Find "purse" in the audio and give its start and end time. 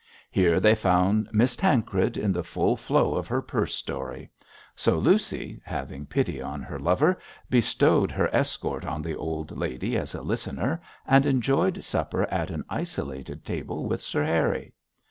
3.39-3.75